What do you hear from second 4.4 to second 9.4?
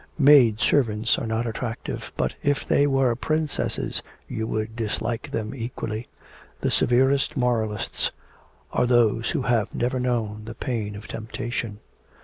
would dislike them equally. The severest moralists are those